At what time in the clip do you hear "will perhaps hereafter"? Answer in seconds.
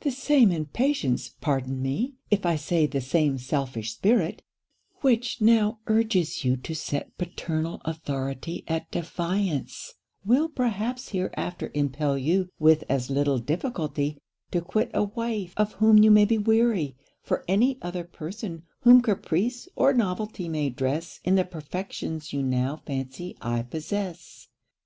10.24-11.70